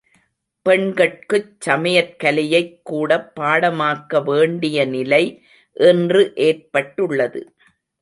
பெண்கட்குச் 0.65 1.51
சமையற்கலையைக் 1.65 2.81
கூடப் 2.83 3.39
பாடமாக்க 3.39 4.23
வேண்டிய 4.23 4.85
நிலை 4.85 5.23
இன்று 5.77 6.31
ஏற்பட்டுள்ளது. 6.35 7.41